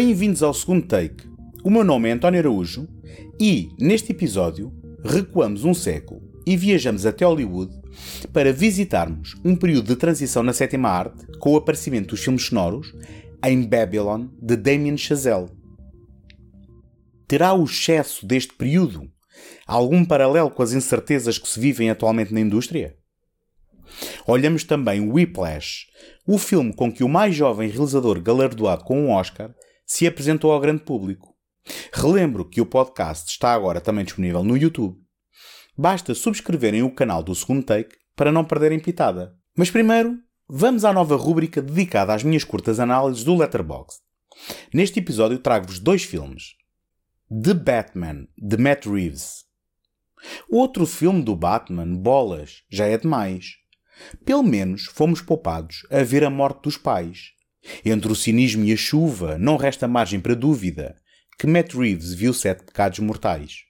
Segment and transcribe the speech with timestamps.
[0.00, 1.28] Bem-vindos ao segundo take.
[1.64, 2.86] O meu nome é António Araújo
[3.40, 4.72] e, neste episódio,
[5.04, 7.74] recuamos um século e viajamos até Hollywood
[8.32, 12.94] para visitarmos um período de transição na sétima arte com o aparecimento dos filmes sonoros
[13.44, 15.50] em Babylon de Damien Chazelle.
[17.26, 19.10] Terá o excesso deste período
[19.66, 22.94] algum paralelo com as incertezas que se vivem atualmente na indústria?
[24.28, 25.86] Olhamos também Whiplash,
[26.24, 29.52] o filme com que o mais jovem realizador galardoado com um Oscar
[29.88, 31.34] se apresentou ao grande público.
[31.92, 34.98] Relembro que o podcast está agora também disponível no YouTube.
[35.76, 39.34] Basta subscreverem o canal do Segundo Take para não perderem pitada.
[39.56, 44.02] Mas primeiro, vamos à nova rúbrica dedicada às minhas curtas análises do Letterboxd.
[44.72, 46.54] Neste episódio trago-vos dois filmes.
[47.30, 49.44] The Batman, de Matt Reeves.
[50.50, 53.56] Outro filme do Batman, Bolas, já é demais.
[54.24, 57.37] Pelo menos fomos poupados a ver a morte dos pais.
[57.84, 60.96] Entre o cinismo e a chuva, não resta margem para dúvida
[61.38, 63.64] que Matt Reeves viu sete pecados mortais.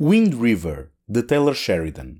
[0.00, 2.16] Wind River, de Taylor Sheridan.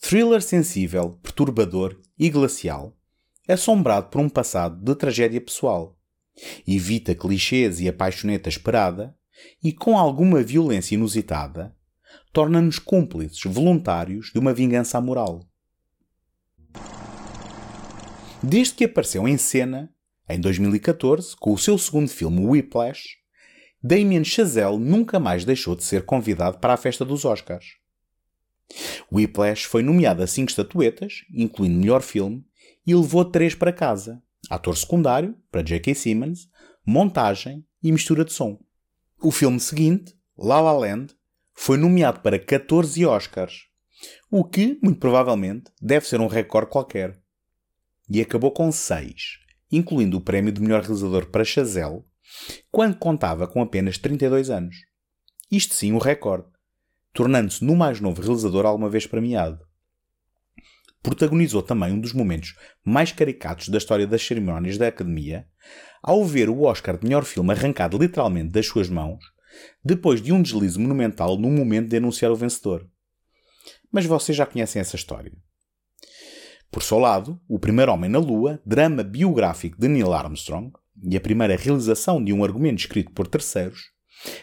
[0.00, 2.96] Thriller sensível, perturbador e glacial,
[3.46, 5.98] assombrado por um passado de tragédia pessoal.
[6.66, 9.14] Evita clichês e a paixoneta esperada
[9.62, 11.76] e, com alguma violência inusitada,
[12.32, 15.46] torna-nos cúmplices voluntários de uma vingança amoral.
[18.44, 19.88] Desde que apareceu em cena,
[20.28, 23.16] em 2014, com o seu segundo filme Whiplash,
[23.80, 27.76] Damien Chazelle nunca mais deixou de ser convidado para a festa dos Oscars.
[29.12, 32.44] Whiplash foi nomeado a cinco estatuetas, incluindo melhor filme,
[32.84, 34.20] e levou três para casa:
[34.50, 35.94] ator secundário, para J.K.
[35.94, 36.48] Simmons,
[36.84, 38.58] montagem e mistura de som.
[39.20, 41.14] O filme seguinte, La La Land,
[41.54, 43.68] foi nomeado para 14 Oscars,
[44.28, 47.21] o que, muito provavelmente, deve ser um recorde qualquer
[48.12, 49.38] e acabou com seis,
[49.70, 52.04] incluindo o prémio de melhor realizador para Chazelle,
[52.70, 54.76] quando contava com apenas 32 anos.
[55.50, 56.46] Isto sim um recorde,
[57.14, 59.64] tornando-se no mais novo realizador alguma vez premiado.
[61.02, 65.46] Protagonizou também um dos momentos mais caricatos da história das cerimónias da Academia,
[66.02, 69.24] ao ver o Oscar de melhor filme arrancado literalmente das suas mãos,
[69.82, 72.86] depois de um deslize monumental no momento de anunciar o vencedor.
[73.90, 75.32] Mas vocês já conhecem essa história.
[76.72, 80.72] Por seu lado, O Primeiro Homem na Lua, drama biográfico de Neil Armstrong,
[81.02, 83.90] e a primeira realização de um argumento escrito por terceiros,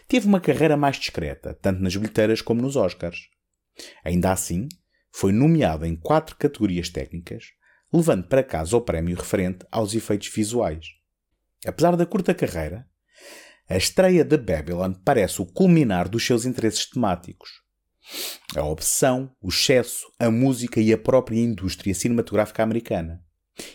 [0.07, 3.17] teve uma carreira mais discreta, tanto nas bilheteiras como nos Oscars.
[4.05, 4.69] Ainda assim,
[5.11, 7.45] foi nomeado em quatro categorias técnicas,
[7.91, 10.85] levando para casa o prémio referente aos efeitos visuais.
[11.65, 12.85] Apesar da curta carreira,
[13.67, 17.49] a estreia de Babylon parece o culminar dos seus interesses temáticos,
[18.55, 23.23] a obsessão, o excesso, a música e a própria indústria cinematográfica americana.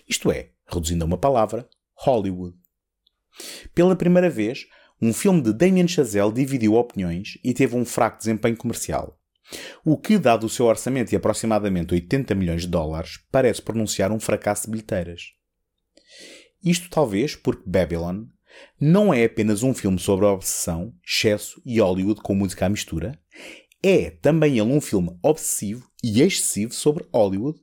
[0.08, 2.56] Isto é, reduzindo a uma palavra, Hollywood.
[3.74, 4.66] Pela primeira vez,
[5.00, 9.18] um filme de Damien Chazelle dividiu opiniões e teve um fraco desempenho comercial.
[9.84, 14.18] O que, dado o seu orçamento de aproximadamente 80 milhões de dólares, parece pronunciar um
[14.18, 15.32] fracasso de bilheteiras.
[16.64, 18.24] Isto talvez porque Babylon
[18.80, 23.18] não é apenas um filme sobre obsessão, excesso e Hollywood com música à mistura,
[23.86, 27.60] é também ele um filme obsessivo e excessivo sobre Hollywood,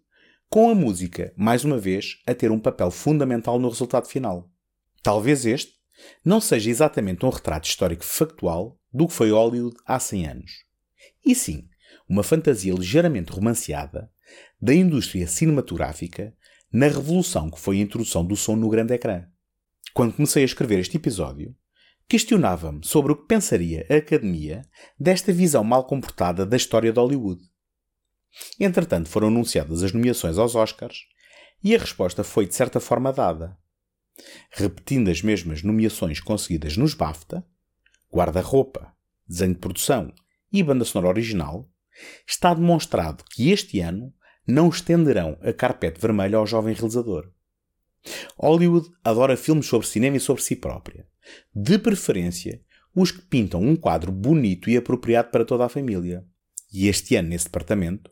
[0.47, 4.47] com a música, mais uma vez, a ter um papel fundamental no resultado final.
[5.01, 5.73] Talvez este
[6.23, 10.51] não seja exatamente um retrato histórico factual do que foi Hollywood há 100 anos.
[11.25, 11.67] E sim,
[12.07, 14.11] uma fantasia ligeiramente romanceada
[14.61, 16.35] da indústria cinematográfica
[16.71, 19.25] na revolução que foi a introdução do som no grande ecrã.
[19.93, 21.55] Quando comecei a escrever este episódio,
[22.11, 24.63] questionava-me sobre o que pensaria a Academia
[24.99, 27.41] desta visão mal comportada da história de Hollywood.
[28.59, 31.05] Entretanto, foram anunciadas as nomeações aos Oscars
[31.63, 33.57] e a resposta foi de certa forma dada.
[34.51, 37.45] Repetindo as mesmas nomeações conseguidas nos BAFTA,
[38.13, 38.94] guarda-roupa,
[39.25, 40.13] desenho de produção
[40.51, 41.65] e banda sonora original,
[42.27, 44.13] está demonstrado que este ano
[44.45, 47.31] não estenderão a carpete vermelha ao jovem realizador.
[48.38, 51.09] Hollywood adora filmes sobre cinema e sobre si própria.
[51.53, 52.62] De preferência,
[52.95, 56.25] os que pintam um quadro bonito e apropriado para toda a família.
[56.73, 58.12] E este ano, nesse departamento,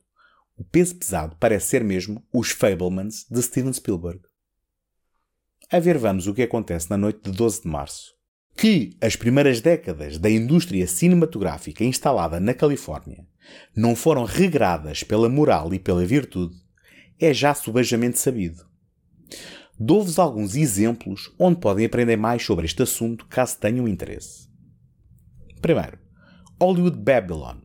[0.58, 4.22] o peso pesado parece ser mesmo os Fablemans de Steven Spielberg.
[5.72, 8.14] A ver vamos o que acontece na noite de 12 de março.
[8.58, 13.26] Que as primeiras décadas da indústria cinematográfica instalada na Califórnia
[13.76, 16.56] não foram regradas pela moral e pela virtude
[17.20, 18.66] é já subajamente sabido.
[19.82, 24.50] Dou-vos alguns exemplos onde podem aprender mais sobre este assunto caso tenham interesse.
[25.62, 25.98] Primeiro,
[26.60, 27.60] Hollywood Babylon,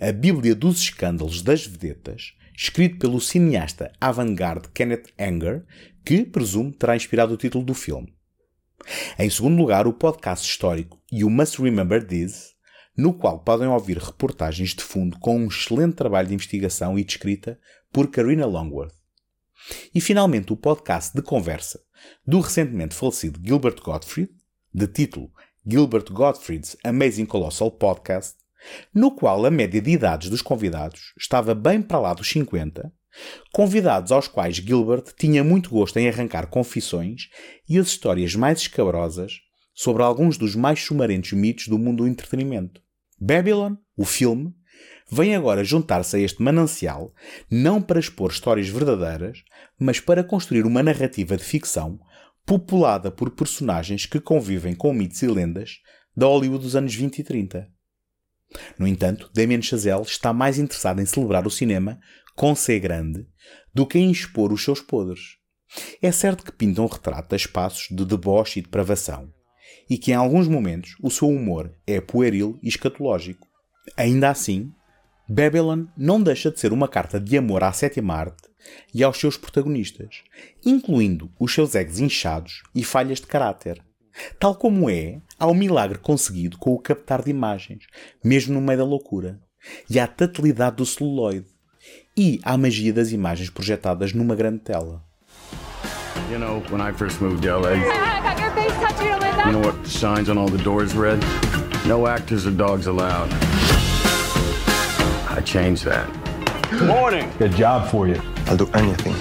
[0.00, 5.66] a Bíblia dos Escândalos das Vedetas, escrito pelo cineasta avant-garde Kenneth Anger,
[6.02, 8.14] que, presumo, terá inspirado o título do filme.
[9.18, 12.54] Em segundo lugar, o podcast histórico You Must Remember This,
[12.96, 17.12] no qual podem ouvir reportagens de fundo com um excelente trabalho de investigação e de
[17.12, 17.58] escrita
[17.92, 18.99] por Karina Longworth.
[19.94, 21.80] E finalmente o podcast de conversa
[22.26, 24.30] do recentemente falecido Gilbert Gottfried,
[24.72, 25.30] de título
[25.66, 28.36] Gilbert Gottfried's Amazing Colossal Podcast,
[28.94, 32.92] no qual a média de idades dos convidados estava bem para lá dos 50,
[33.52, 37.28] convidados aos quais Gilbert tinha muito gosto em arrancar confissões
[37.68, 39.40] e as histórias mais escabrosas
[39.74, 42.82] sobre alguns dos mais sumarentos mitos do mundo do entretenimento.
[43.18, 44.54] Babylon, o filme,
[45.10, 47.12] vem agora juntar-se a este manancial
[47.50, 49.42] não para expor histórias verdadeiras,
[49.78, 51.98] mas para construir uma narrativa de ficção
[52.46, 55.78] populada por personagens que convivem com mitos e lendas
[56.16, 57.68] da Hollywood dos anos 20 e 30.
[58.78, 62.00] No entanto, Damien Chazelle está mais interessado em celebrar o cinema
[62.34, 63.26] com C grande
[63.72, 65.36] do que em expor os seus podres.
[66.02, 69.32] É certo que pinta um retrato a espaços de deboche e depravação,
[69.88, 73.46] e que em alguns momentos o seu humor é pueril e escatológico.
[73.96, 74.72] Ainda assim,
[75.32, 78.50] Babylon não deixa de ser uma carta de amor à sétima arte
[78.92, 80.24] e aos seus protagonistas,
[80.66, 83.80] incluindo os seus egos inchados e falhas de caráter.
[84.40, 87.84] Tal como é ao milagre conseguido com o captar de imagens,
[88.24, 89.38] mesmo no meio da loucura,
[89.88, 91.46] e à tatilidade do celuloide,
[92.16, 95.00] e à magia das imagens projetadas numa grande tela.
[96.28, 97.74] You know, when I first moved to LA,
[99.46, 101.20] you know what the signs on all the doors read?
[101.86, 103.30] No actors or dogs allowed.
[105.40, 106.06] I changed that.
[106.84, 107.32] Morning.
[107.38, 108.20] Good job for you.
[108.44, 109.14] I'll do anything.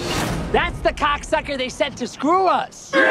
[0.51, 2.91] That's the cocksucker they sent to screw us.
[2.91, 3.01] This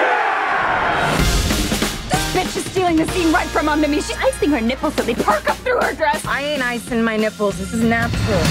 [2.34, 4.02] bitch is stealing the scene right from under me.
[4.02, 6.22] She's icing her nipples so they perk up through her dress.
[6.26, 7.56] I ain't icing my nipples.
[7.56, 8.44] This is natural.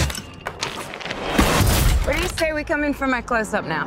[2.03, 3.85] Where do you say we come in for my close up now?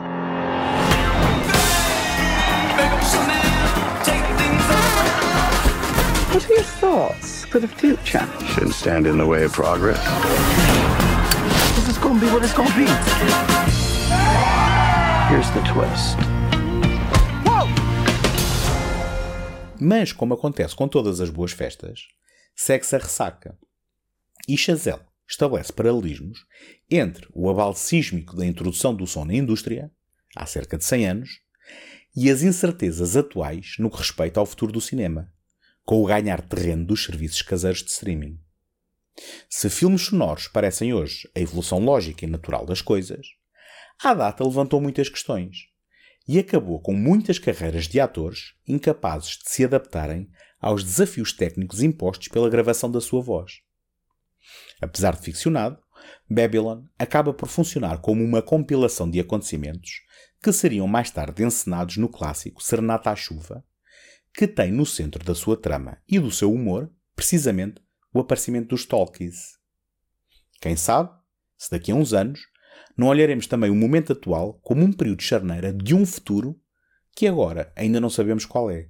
[6.32, 8.24] What are your thoughts for the future?
[8.54, 9.98] Shouldn't stand in the way of progress.
[11.74, 12.86] This is gonna be what it's gonna be.
[15.28, 16.16] Here's the twist.
[19.80, 22.00] Mas, como acontece com todas as boas festas,
[22.54, 23.58] segue-se a ressaca.
[24.46, 26.46] E Chazelle estabelece paralelismos
[26.90, 29.90] entre o abalo sísmico da introdução do som na indústria,
[30.36, 31.30] há cerca de 100 anos,
[32.14, 35.32] e as incertezas atuais no que respeita ao futuro do cinema,
[35.90, 38.38] com o ganhar terreno dos serviços caseiros de streaming.
[39.48, 43.26] Se filmes sonoros parecem hoje a evolução lógica e natural das coisas,
[44.00, 45.66] a data levantou muitas questões
[46.28, 52.28] e acabou com muitas carreiras de atores incapazes de se adaptarem aos desafios técnicos impostos
[52.28, 53.54] pela gravação da sua voz.
[54.80, 55.76] Apesar de ficcionado,
[56.30, 60.02] Babylon acaba por funcionar como uma compilação de acontecimentos
[60.40, 63.64] que seriam mais tarde encenados no clássico Serenata à Chuva,
[64.34, 67.82] que tem no centro da sua trama e do seu humor, precisamente,
[68.12, 69.58] o aparecimento dos Talkies.
[70.60, 71.10] Quem sabe,
[71.56, 72.40] se daqui a uns anos
[72.96, 76.60] não olharemos também o momento atual como um período de charneira de um futuro
[77.14, 78.88] que agora ainda não sabemos qual é.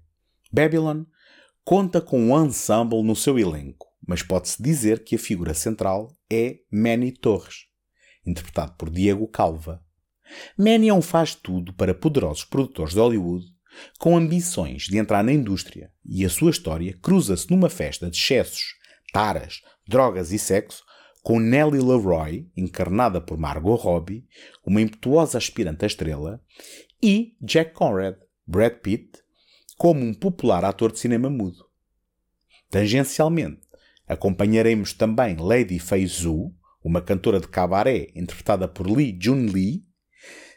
[0.53, 1.05] Babylon
[1.65, 6.59] conta com um ensemble no seu elenco, mas pode-se dizer que a figura central é
[6.71, 7.67] Manny Torres,
[8.27, 9.83] interpretado por Diego Calva.
[10.57, 13.47] Manny é um faz-tudo para poderosos produtores de Hollywood
[13.99, 18.75] com ambições de entrar na indústria e a sua história cruza-se numa festa de excessos,
[19.13, 20.85] taras, drogas e sexo
[21.23, 24.27] com Nellie Leroy, encarnada por Margot Robbie,
[24.65, 26.43] uma impetuosa aspirante à estrela,
[27.03, 29.23] e Jack Conrad, Brad Pitt,
[29.77, 31.65] como um popular ator de cinema mudo.
[32.71, 33.61] Tangencialmente,
[34.07, 39.85] acompanharemos também Lady Fei Zhu, uma cantora de cabaré interpretada por Lee Jun Lee,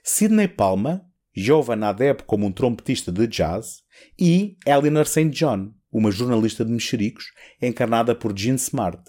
[0.03, 3.83] Sidney Palma, Giovanna Adeb como um trompetista de jazz
[4.19, 5.29] e Eleanor St.
[5.29, 7.25] John, uma jornalista de mexericos
[7.61, 9.03] encarnada por Jean Smart.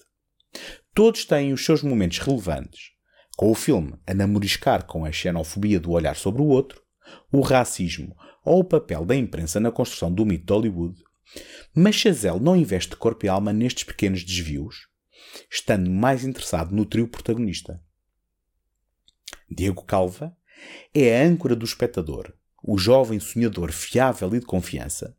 [0.95, 2.93] Todos têm os seus momentos relevantes,
[3.37, 6.83] com o filme a namoriscar com a xenofobia do olhar sobre o outro,
[7.31, 11.03] o racismo ou o papel da imprensa na construção do mito de Hollywood.
[11.75, 14.89] Mas Chazelle não investe corpo e alma nestes pequenos desvios,
[15.51, 17.83] estando mais interessado no trio protagonista.
[19.51, 20.37] Diego Calva
[20.95, 25.17] é a âncora do espectador, o jovem sonhador fiável e de confiança,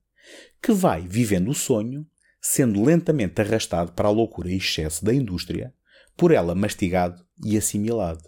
[0.61, 2.05] que vai vivendo o sonho
[2.41, 5.73] sendo lentamente arrastado para a loucura e excesso da indústria,
[6.15, 8.23] por ela mastigado e assimilado.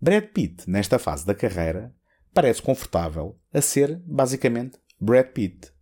[0.00, 1.92] Brad Pitt, nesta fase da carreira,
[2.32, 5.72] parece confortável a ser, basicamente, Brad Pitt,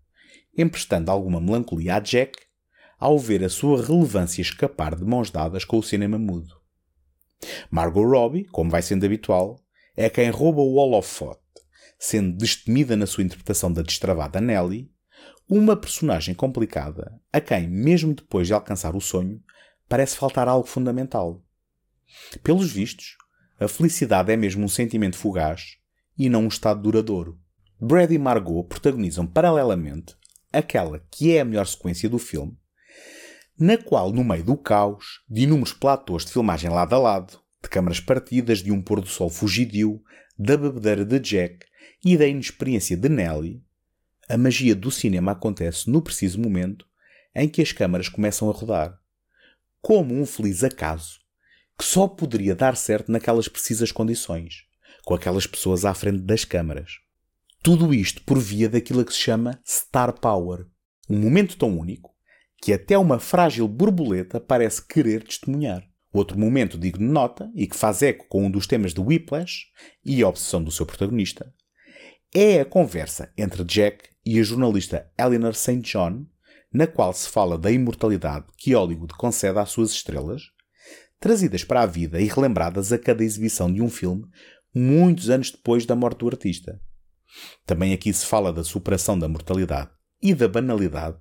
[0.57, 2.39] emprestando alguma melancolia a Jack
[2.99, 6.55] ao ver a sua relevância escapar de mãos dadas com o cinema mudo.
[7.71, 9.62] Margot Robbie, como vai sendo habitual,
[10.00, 11.42] é quem rouba o holofote,
[11.99, 14.90] sendo destemida na sua interpretação da destravada Nellie,
[15.47, 19.42] uma personagem complicada a quem, mesmo depois de alcançar o sonho,
[19.87, 21.45] parece faltar algo fundamental.
[22.42, 23.19] Pelos vistos,
[23.59, 25.76] a felicidade é mesmo um sentimento fugaz
[26.16, 27.38] e não um estado duradouro.
[27.78, 30.16] Brad e Margot protagonizam paralelamente
[30.50, 32.57] aquela que é a melhor sequência do filme,
[33.59, 37.69] na qual, no meio do caos, de inúmeros platôs de filmagem lado a lado, de
[37.69, 40.02] câmaras partidas, de um pôr do sol fugidio,
[40.38, 41.67] da bebedeira de Jack
[42.05, 43.62] e da inexperiência de Nellie,
[44.29, 46.87] a magia do cinema acontece no preciso momento
[47.35, 48.97] em que as câmaras começam a rodar.
[49.83, 51.21] Como um feliz acaso
[51.76, 54.67] que só poderia dar certo naquelas precisas condições,
[55.05, 57.00] com aquelas pessoas à frente das câmaras.
[57.62, 60.67] Tudo isto por via daquilo que se chama Star Power,
[61.09, 62.14] um momento tão único
[62.62, 65.89] que até uma frágil borboleta parece querer testemunhar.
[66.12, 69.67] Outro momento digno de nota, e que faz eco com um dos temas de Whiplash
[70.05, 71.52] e a obsessão do seu protagonista,
[72.35, 75.81] é a conversa entre Jack e a jornalista Eleanor St.
[75.81, 76.26] John,
[76.73, 80.43] na qual se fala da imortalidade que Hollywood concede às suas estrelas,
[81.19, 84.26] trazidas para a vida e relembradas a cada exibição de um filme
[84.75, 86.81] muitos anos depois da morte do artista.
[87.67, 89.90] Também aqui se fala da superação da mortalidade
[90.23, 91.19] e da banalidade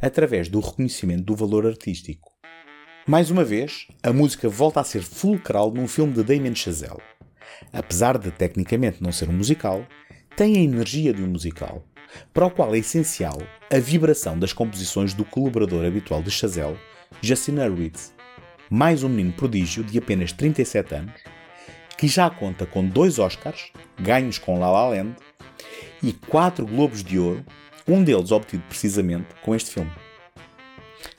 [0.00, 2.35] através do reconhecimento do valor artístico.
[3.08, 7.00] Mais uma vez, a música volta a ser fulcral num filme de Damien Chazelle.
[7.72, 9.86] Apesar de tecnicamente não ser um musical,
[10.34, 11.84] tem a energia de um musical,
[12.34, 13.38] para o qual é essencial
[13.72, 16.76] a vibração das composições do colaborador habitual de Chazelle,
[17.22, 18.12] Justin Hurwitz,
[18.68, 21.22] mais um menino prodígio de apenas 37 anos,
[21.96, 23.70] que já conta com dois Oscars,
[24.00, 25.14] ganhos com La La Land,
[26.02, 27.46] e quatro Globos de Ouro,
[27.86, 29.92] um deles obtido precisamente com este filme.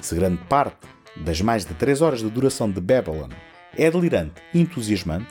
[0.01, 3.29] Se grande parte das mais de 3 horas de duração de Babylon
[3.77, 5.27] é delirante e entusiasmante,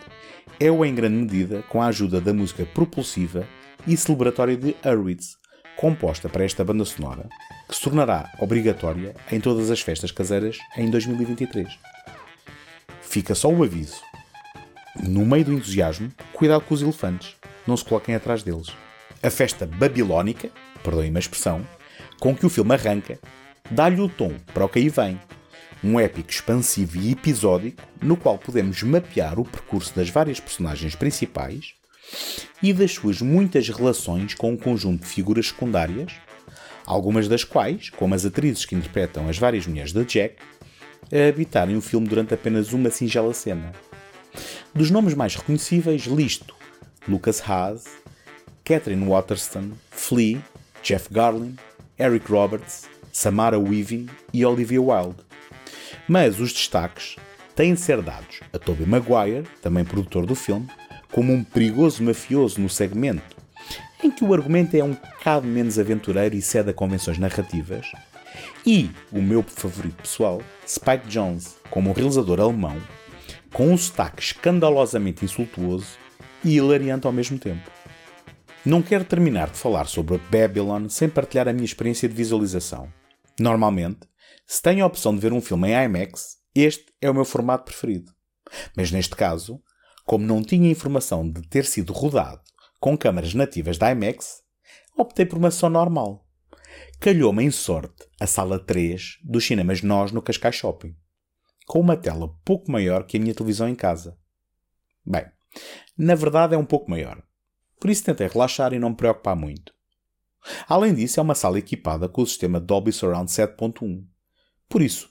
[0.59, 3.47] é-o em grande medida com a ajuda da música propulsiva
[3.87, 5.37] e celebratória de Hurwitz,
[5.76, 7.28] composta para esta banda sonora,
[7.69, 11.78] que se tornará obrigatória em todas as festas caseiras em 2023.
[13.02, 14.00] Fica só o aviso.
[15.02, 18.69] No meio do entusiasmo, cuidado com os elefantes, não se coloquem atrás deles.
[19.23, 20.50] A festa babilónica,
[20.83, 21.66] perdoem-me a expressão,
[22.19, 23.19] com que o filme arranca,
[23.71, 25.21] dá-lhe o tom para o que aí vem.
[25.87, 31.75] Um épico expansivo e episódico no qual podemos mapear o percurso das várias personagens principais
[32.61, 36.12] e das suas muitas relações com um conjunto de figuras secundárias,
[36.85, 40.35] algumas das quais, como as atrizes que interpretam as várias mulheres de Jack,
[41.28, 43.71] habitarem o filme durante apenas uma singela cena.
[44.75, 46.52] Dos nomes mais reconhecíveis, listo
[47.07, 47.85] Lucas Haas,
[48.64, 50.43] Catherine Waterston, Flea,
[50.83, 51.55] Jeff Garlin,
[51.97, 55.25] Eric Roberts, Samara Weaving e Olivia Wilde.
[56.08, 57.16] Mas os destaques
[57.54, 60.68] têm de ser dados a Tobey Maguire, também produtor do filme,
[61.10, 63.36] como um perigoso mafioso no segmento,
[64.02, 67.90] em que o argumento é um bocado menos aventureiro e cede a convenções narrativas,
[68.64, 72.76] e o meu favorito pessoal, Spike Jones, como um realizador alemão,
[73.52, 75.96] com um sotaque escandalosamente insultuoso
[76.44, 77.70] e hilariante ao mesmo tempo.
[78.64, 82.88] Não quero terminar de falar sobre Babylon sem partilhar a minha experiência de visualização.
[83.38, 84.00] Normalmente,
[84.47, 87.64] se tenho a opção de ver um filme em IMAX, este é o meu formato
[87.64, 88.12] preferido.
[88.76, 89.61] Mas neste caso,
[90.04, 92.40] como não tinha informação de ter sido rodado
[92.80, 94.42] com câmaras nativas da IMAX,
[94.97, 96.25] optei por uma sessão normal.
[97.00, 100.95] Calhou-me em sorte a sala 3 dos cinemas Nós no Cascais Shopping,
[101.66, 104.16] com uma tela pouco maior que a minha televisão em casa.
[105.04, 105.26] Bem,
[105.97, 107.23] na verdade é um pouco maior,
[107.80, 109.75] por isso tentei relaxar e não me preocupar muito.
[110.68, 114.04] Além disso, é uma sala equipada com o sistema Dolby Surround 7.1.
[114.68, 115.11] Por isso,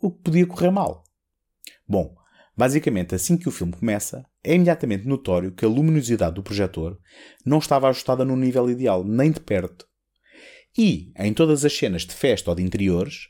[0.00, 1.04] o que podia correr mal?
[1.86, 2.18] Bom,
[2.58, 6.98] Basicamente, assim que o filme começa, é imediatamente notório que a luminosidade do projetor
[7.46, 9.86] não estava ajustada no nível ideal, nem de perto.
[10.76, 13.28] E, em todas as cenas de festa ou de interiores,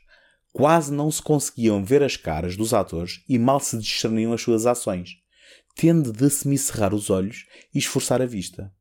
[0.51, 4.65] quase não se conseguiam ver as caras dos atores e mal se discerniam as suas
[4.65, 5.11] ações,
[5.75, 8.73] tendo de semicerrar os olhos e esforçar a vista.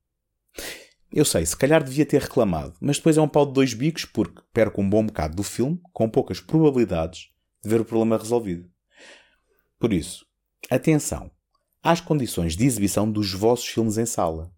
[1.13, 4.05] Eu sei, se calhar devia ter reclamado, mas depois é um pau de dois bicos
[4.05, 7.31] porque perco um bom bocado do filme, com poucas probabilidades
[7.63, 8.71] de ver o problema resolvido.
[9.79, 10.29] Por isso,
[10.71, 11.31] Atenção
[11.83, 14.53] às condições de exibição dos vossos filmes em sala.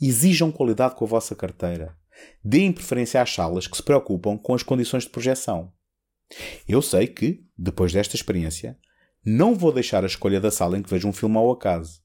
[0.00, 1.96] Exijam qualidade com a vossa carteira.
[2.42, 5.72] Deem preferência às salas que se preocupam com as condições de projeção.
[6.66, 8.76] Eu sei que, depois desta experiência,
[9.24, 12.02] não vou deixar a escolha da sala em que vejo um filme ao acaso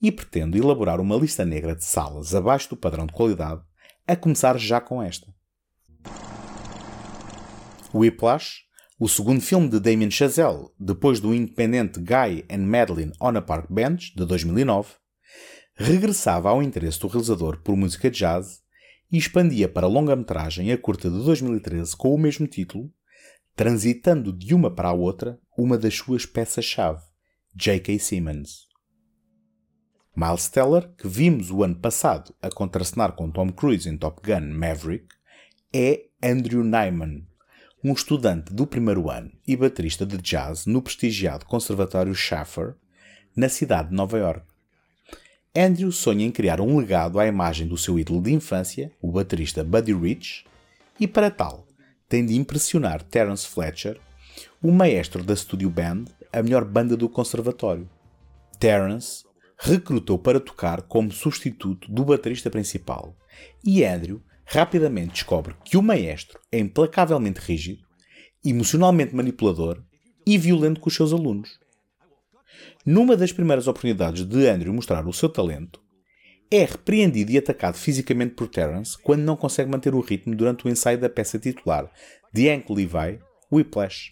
[0.00, 3.62] e pretendo elaborar uma lista negra de salas abaixo do padrão de qualidade,
[4.06, 5.32] a começar já com esta.
[7.92, 8.70] Whiplash
[9.02, 13.72] o segundo filme de Damien Chazelle, depois do independente Guy and Madeline on a Park
[13.72, 14.90] Bench, de 2009,
[15.74, 18.60] regressava ao interesse do realizador por música jazz
[19.10, 22.92] e expandia para longa-metragem a curta de 2013 com o mesmo título,
[23.56, 27.00] transitando de uma para a outra uma das suas peças-chave,
[27.54, 27.98] J.K.
[27.98, 28.69] Simmons.
[30.14, 34.52] Miles Teller, que vimos o ano passado a contracenar com Tom Cruise em Top Gun
[34.52, 35.06] Maverick,
[35.72, 37.24] é Andrew Nyman,
[37.82, 42.74] um estudante do primeiro ano e baterista de jazz no prestigiado Conservatório Schaffer,
[43.34, 44.42] na cidade de Nova York.
[45.54, 49.64] Andrew sonha em criar um legado à imagem do seu ídolo de infância, o baterista
[49.64, 50.44] Buddy Rich,
[50.98, 51.66] e para tal
[52.08, 53.98] tem de impressionar Terence Fletcher,
[54.60, 57.88] o maestro da Studio Band, a melhor banda do conservatório.
[58.58, 59.24] Terence
[59.62, 63.14] recrutou para tocar como substituto do baterista principal
[63.62, 67.84] e Andrew rapidamente descobre que o maestro é implacavelmente rígido,
[68.42, 69.84] emocionalmente manipulador
[70.26, 71.60] e violento com os seus alunos.
[72.86, 75.78] Numa das primeiras oportunidades de Andrew mostrar o seu talento,
[76.50, 80.70] é repreendido e atacado fisicamente por Terence quando não consegue manter o ritmo durante o
[80.70, 81.92] ensaio da peça titular
[82.32, 83.20] de Hank Levi,
[83.52, 84.10] Whiplash.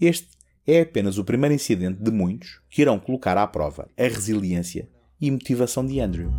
[0.00, 0.28] Este
[0.66, 4.88] é apenas o primeiro incidente de muitos que irão colocar à prova a resiliência
[5.20, 6.30] e motivação de Andrew.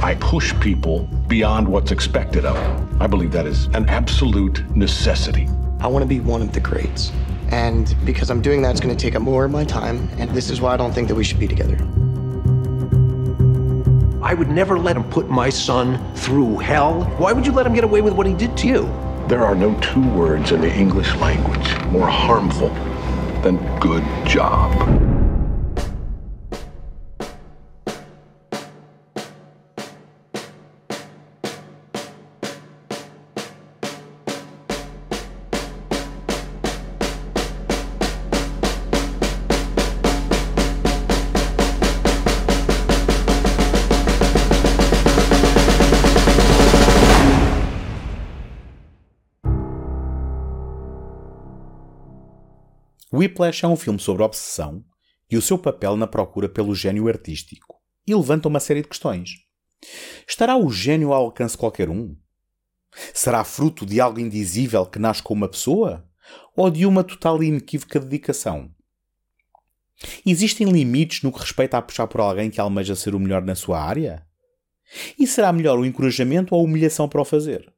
[0.00, 2.88] I push people beyond what's expected of them.
[3.00, 5.46] I believe that is an absolute necessity.
[5.80, 7.12] I want to be one of the greats.
[7.50, 10.08] And because I'm doing that, it's going to take up more of my time.
[10.18, 11.76] And this is why I don't think that we should be together.
[14.22, 17.04] I would never let him put my son through hell.
[17.18, 19.07] Why would you let him get away with what he did to you?
[19.28, 22.70] There are no two words in the English language more harmful
[23.42, 25.07] than good job.
[53.18, 54.84] Whiplash é um filme sobre obsessão
[55.28, 57.76] e o seu papel na procura pelo gênio artístico
[58.06, 59.30] e levanta uma série de questões.
[60.26, 62.16] Estará o gênio ao alcance de qualquer um?
[63.12, 66.08] Será fruto de algo indizível que nasce com uma pessoa?
[66.54, 68.70] Ou de uma total e inequívoca dedicação?
[70.24, 73.56] Existem limites no que respeita a puxar por alguém que almeja ser o melhor na
[73.56, 74.24] sua área?
[75.18, 77.72] E será melhor o encorajamento ou a humilhação para o fazer?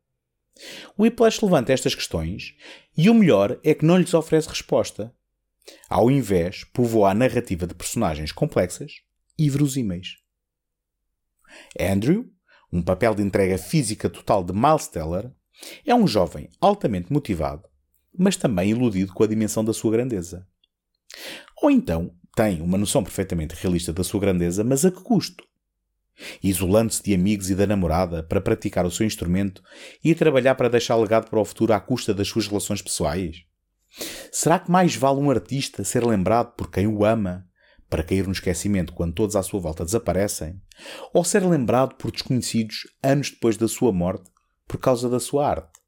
[0.99, 2.55] O Whiplash levanta estas questões
[2.95, 5.15] e o melhor é que não lhes oferece resposta.
[5.89, 9.03] Ao invés, povoa a narrativa de personagens complexas
[9.39, 10.17] e verosímeis.
[11.79, 12.31] Andrew,
[12.73, 15.31] um papel de entrega física total de Miles Teller,
[15.85, 17.69] é um jovem altamente motivado,
[18.17, 20.47] mas também iludido com a dimensão da sua grandeza.
[21.63, 25.45] Ou então tem uma noção perfeitamente realista da sua grandeza, mas a que custo?
[26.43, 29.63] Isolando-se de amigos e da namorada para praticar o seu instrumento
[30.05, 33.45] e trabalhar para deixar legado para o futuro à custa das suas relações pessoais?
[34.33, 37.47] Será que mais vale um artista ser lembrado por quem o ama,
[37.89, 40.61] para cair no esquecimento quando todos à sua volta desaparecem,
[41.13, 44.31] ou ser lembrado por desconhecidos anos depois da sua morte
[44.69, 45.81] por causa da sua arte?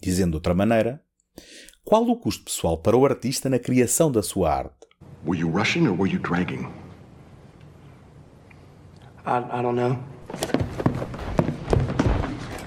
[0.00, 1.02] Dizendo de outra maneira,
[1.84, 4.86] qual o custo pessoal para o artista na criação da sua arte?
[5.26, 6.66] Were you rushing or were you dragging?
[9.24, 9.98] I, I don't know.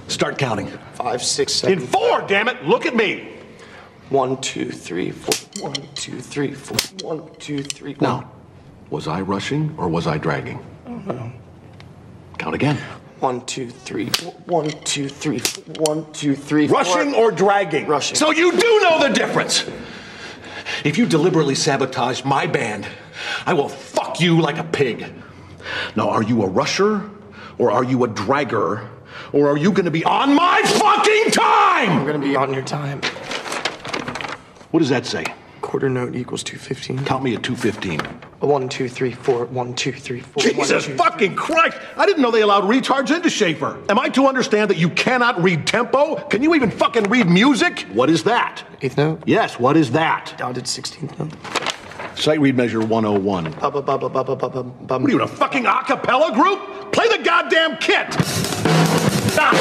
[0.07, 0.67] Start counting.
[0.95, 1.87] Five, six, In seven.
[1.87, 2.63] four, damn it!
[2.65, 3.34] Look at me!
[4.09, 5.63] One, two, three, four.
[5.69, 6.77] One, two, three, four.
[7.07, 7.95] One, two, three.
[7.99, 8.31] Now,
[8.89, 10.59] was I rushing or was I dragging?
[10.85, 11.29] Mm-hmm.
[12.37, 12.77] Count again.
[13.19, 14.31] One, two, three, four.
[14.45, 15.63] One, two, three, four.
[15.79, 16.77] One, two, three, four.
[16.77, 17.87] Rushing or dragging?
[17.87, 18.15] Rushing.
[18.15, 19.65] So you do know the difference!
[20.83, 22.87] If you deliberately sabotage my band,
[23.45, 25.11] I will fuck you like a pig.
[25.95, 27.09] Now, are you a rusher
[27.57, 28.87] or are you a dragger?
[29.31, 31.89] Or are you going to be on my fucking time?
[31.89, 33.01] I'm gonna be on your time.
[34.75, 35.23] What does that say?
[35.61, 36.99] Quarter note equals two fifteen.
[37.05, 38.01] Count me at 215.
[38.41, 39.45] One, two, three, four.
[39.45, 40.43] One, two, three, four.
[40.43, 41.77] One, Jesus two, fucking Christ!
[41.95, 43.81] I didn't know they allowed retards into Schaefer.
[43.87, 46.15] Am I to understand that you cannot read tempo?
[46.27, 47.87] Can you even fucking read music?
[47.93, 48.65] What is that?
[48.81, 49.23] Eighth note.
[49.25, 50.35] Yes, what is that?
[50.37, 51.31] Dotted sixteenth note.
[52.19, 53.51] Sight read measure 101.
[53.51, 54.61] Ba ba ba ba ba ba ba ba.
[54.63, 56.91] ba- What are you, in a fucking a cappella group?
[56.91, 59.14] Play the goddamn kit!
[59.35, 59.53] Stop!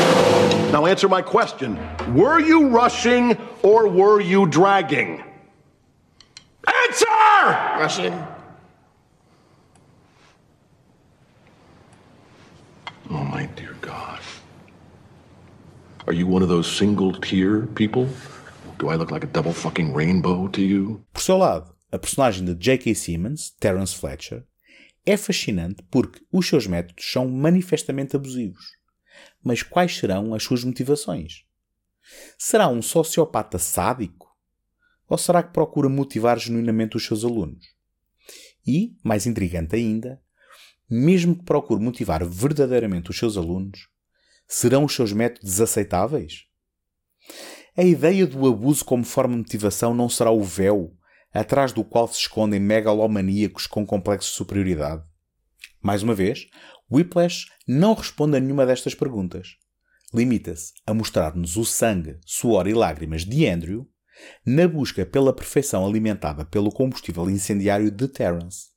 [0.72, 1.78] Now answer my question.
[2.14, 5.22] Were you rushing or were you dragging?
[6.64, 7.48] Answer!
[7.82, 8.14] Rushing.
[13.10, 14.20] Oh, my dear God.
[16.06, 18.08] Are you one of those single tier people?
[18.78, 21.04] Do I look like a double fucking rainbow to you?
[21.12, 22.94] Por seu lado, a personagem de J.K.
[22.94, 24.44] Simmons, Terence Fletcher,
[25.06, 28.64] É fascinante porque os seus métodos são manifestamente abusivos.
[29.42, 31.44] Mas quais serão as suas motivações?
[32.38, 34.34] Será um sociopata sádico?
[35.08, 37.66] Ou será que procura motivar genuinamente os seus alunos?
[38.66, 40.20] E, mais intrigante ainda,
[40.88, 43.88] mesmo que procure motivar verdadeiramente os seus alunos,
[44.46, 46.46] serão os seus métodos aceitáveis?
[47.76, 50.96] A ideia do abuso como forma de motivação não será o véu
[51.32, 55.02] atrás do qual se escondem megalomaníacos com complexo de superioridade?
[55.82, 56.48] Mais uma vez,
[56.94, 59.56] Whiplash não responde a nenhuma destas perguntas.
[60.12, 63.88] Limita-se a mostrar-nos o sangue, suor e lágrimas de Andrew
[64.46, 68.68] na busca pela perfeição alimentada pelo combustível incendiário de Terence.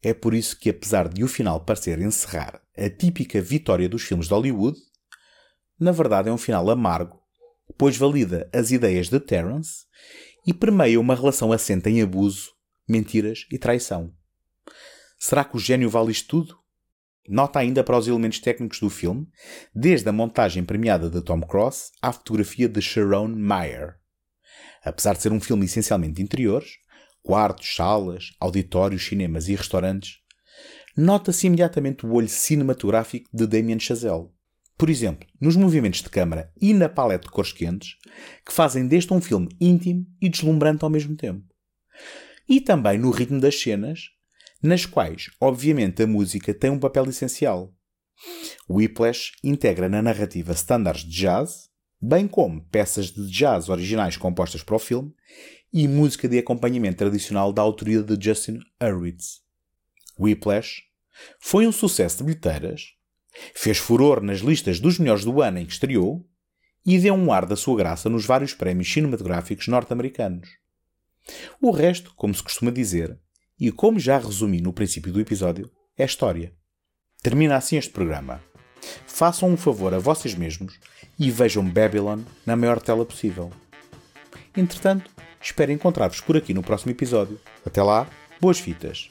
[0.00, 4.28] É por isso que, apesar de o final parecer encerrar a típica vitória dos filmes
[4.28, 4.78] de Hollywood,
[5.80, 7.20] na verdade é um final amargo,
[7.76, 9.86] pois valida as ideias de Terence
[10.46, 12.52] e permeia uma relação assente em abuso,
[12.88, 14.14] mentiras e traição.
[15.18, 16.65] Será que o gênio vale isto tudo?
[17.28, 19.26] Nota ainda para os elementos técnicos do filme,
[19.74, 23.96] desde a montagem premiada de Tom Cross à fotografia de Sharon Meyer.
[24.84, 26.78] Apesar de ser um filme essencialmente de interiores,
[27.22, 30.18] quartos, salas, auditórios, cinemas e restaurantes,
[30.96, 34.28] nota-se imediatamente o olho cinematográfico de Damien Chazelle.
[34.78, 37.96] Por exemplo, nos movimentos de câmara e na paleta de cores quentes,
[38.44, 41.44] que fazem deste um filme íntimo e deslumbrante ao mesmo tempo.
[42.48, 44.10] E também no ritmo das cenas,
[44.62, 47.72] nas quais, obviamente, a música tem um papel essencial.
[48.68, 51.68] Whiplash integra na narrativa standards de jazz,
[52.00, 55.14] bem como peças de jazz originais compostas para o filme
[55.72, 59.42] e música de acompanhamento tradicional da autoria de Justin Hurwitz.
[60.18, 60.82] Whiplash
[61.38, 62.94] foi um sucesso de bilheteiras,
[63.54, 66.26] fez furor nas listas dos melhores do ano em que estreou
[66.84, 70.48] e deu um ar da sua graça nos vários prémios cinematográficos norte-americanos.
[71.60, 73.18] O resto, como se costuma dizer,
[73.58, 76.52] e como já resumi no princípio do episódio, é história.
[77.22, 78.40] Termina assim este programa.
[79.06, 80.78] Façam um favor a vocês mesmos
[81.18, 83.50] e vejam Babylon na maior tela possível.
[84.56, 87.40] Entretanto, espero encontrar-vos por aqui no próximo episódio.
[87.64, 88.08] Até lá,
[88.40, 89.08] boas fitas!